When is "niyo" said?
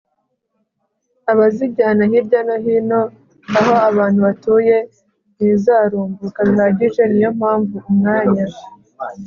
7.07-7.29